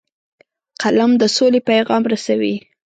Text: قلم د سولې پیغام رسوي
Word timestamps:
قلم 0.81 1.11
د 1.21 1.23
سولې 1.35 1.59
پیغام 1.69 2.03
رسوي 2.13 2.55